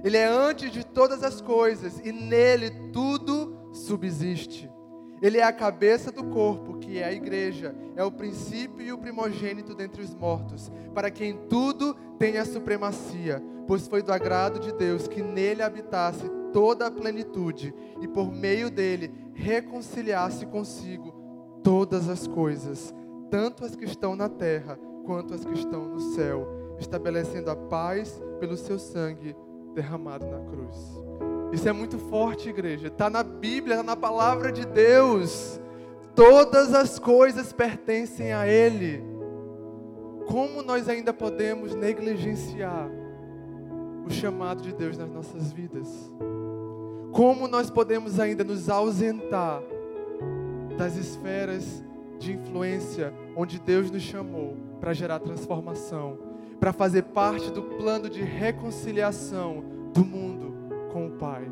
Ele 0.03 0.15
é 0.15 0.25
antes 0.25 0.71
de 0.71 0.85
todas 0.85 1.23
as 1.23 1.41
coisas 1.41 1.99
e 2.03 2.11
nele 2.11 2.69
tudo 2.93 3.57
subsiste. 3.73 4.69
Ele 5.21 5.37
é 5.37 5.43
a 5.43 5.51
cabeça 5.51 6.11
do 6.11 6.23
corpo, 6.25 6.77
que 6.77 6.97
é 6.97 7.03
a 7.03 7.11
igreja, 7.11 7.75
é 7.95 8.03
o 8.03 8.11
princípio 8.11 8.81
e 8.81 8.93
o 8.93 8.97
primogênito 8.97 9.75
dentre 9.75 10.01
os 10.01 10.13
mortos, 10.15 10.71
para 10.93 11.11
quem 11.11 11.37
tudo 11.49 11.93
tenha 12.17 12.45
supremacia, 12.45 13.43
pois 13.67 13.87
foi 13.87 14.01
do 14.01 14.13
agrado 14.13 14.59
de 14.59 14.71
Deus 14.73 15.07
que 15.07 15.21
nele 15.21 15.61
habitasse 15.61 16.29
toda 16.53 16.87
a 16.87 16.91
plenitude 16.91 17.73
e 18.01 18.07
por 18.07 18.31
meio 18.31 18.69
dele 18.69 19.11
reconciliasse 19.33 20.45
consigo 20.45 21.13
todas 21.63 22.09
as 22.09 22.25
coisas, 22.25 22.93
tanto 23.29 23.65
as 23.65 23.75
que 23.75 23.85
estão 23.85 24.15
na 24.15 24.29
terra 24.29 24.79
quanto 25.05 25.33
as 25.33 25.43
que 25.43 25.53
estão 25.53 25.87
no 25.87 25.99
céu, 25.99 26.47
estabelecendo 26.79 27.51
a 27.51 27.55
paz 27.55 28.21
pelo 28.39 28.55
seu 28.55 28.79
sangue 28.79 29.35
derramado 29.73 30.25
na 30.25 30.39
cruz. 30.39 30.99
Isso 31.51 31.67
é 31.67 31.71
muito 31.71 31.97
forte, 31.97 32.49
igreja. 32.49 32.87
Está 32.87 33.09
na 33.09 33.23
Bíblia, 33.23 33.75
está 33.75 33.83
na 33.83 33.95
palavra 33.95 34.51
de 34.51 34.65
Deus. 34.65 35.59
Todas 36.13 36.73
as 36.73 36.99
coisas 36.99 37.51
pertencem 37.51 38.33
a 38.33 38.47
Ele. 38.47 39.03
Como 40.27 40.61
nós 40.61 40.87
ainda 40.87 41.11
podemos 41.11 41.73
negligenciar 41.73 42.87
o 44.05 44.11
chamado 44.11 44.61
de 44.61 44.73
Deus 44.73 44.97
nas 44.97 45.09
nossas 45.09 45.51
vidas? 45.51 45.87
Como 47.11 47.47
nós 47.47 47.71
podemos 47.71 48.19
ainda 48.19 48.43
nos 48.43 48.69
ausentar 48.69 49.63
das 50.77 50.95
esferas 50.95 51.83
de 52.19 52.33
influência 52.33 53.11
onde 53.35 53.59
Deus 53.59 53.89
nos 53.89 54.03
chamou 54.03 54.55
para 54.79 54.93
gerar 54.93 55.19
transformação, 55.19 56.19
para 56.59 56.71
fazer 56.71 57.03
parte 57.05 57.49
do 57.51 57.63
plano 57.63 58.07
de 58.07 58.21
reconciliação 58.21 59.63
do 59.93 60.05
mundo? 60.05 60.48
Com 60.99 61.07
o 61.07 61.11
Pai. 61.11 61.49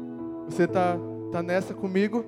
Você 0.49 0.63
está 0.63 0.97
tá 1.31 1.41
nessa 1.41 1.73
comigo? 1.73 2.25